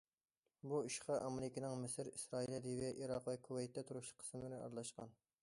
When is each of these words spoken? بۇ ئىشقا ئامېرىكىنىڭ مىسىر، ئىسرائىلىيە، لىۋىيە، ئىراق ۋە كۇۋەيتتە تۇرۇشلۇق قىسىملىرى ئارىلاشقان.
بۇ 0.69 0.77
ئىشقا 0.85 1.17
ئامېرىكىنىڭ 1.25 1.75
مىسىر، 1.83 2.09
ئىسرائىلىيە، 2.13 2.63
لىۋىيە، 2.65 2.91
ئىراق 2.97 3.31
ۋە 3.33 3.37
كۇۋەيتتە 3.49 3.87
تۇرۇشلۇق 3.93 4.21
قىسىملىرى 4.25 4.65
ئارىلاشقان. 4.65 5.17